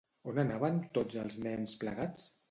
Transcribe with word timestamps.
On 0.29 0.39
anaven 0.43 0.79
tots 0.97 1.19
els 1.23 1.37
nens 1.47 1.75
plegats? 1.85 2.25